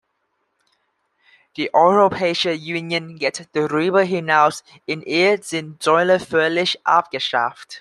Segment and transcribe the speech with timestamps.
[1.57, 7.79] Die Europäische Union geht darüber hinaus, in ihr sind Zölle völlig abgeschafft.